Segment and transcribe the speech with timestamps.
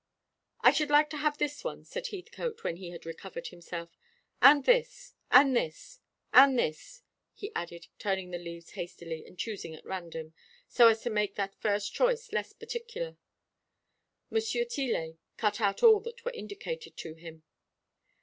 [0.61, 3.99] "I should like to have this one," said Heathcote, when he had recovered himself,
[4.41, 5.99] "and this, and this,
[6.33, 7.03] and this,"
[7.35, 10.33] he added, turning the leaves hastily, and choosing at random,
[10.67, 13.15] so as to make that first choice less particular.
[14.31, 17.43] Monsieur Tillet cut out all that were indicated to him.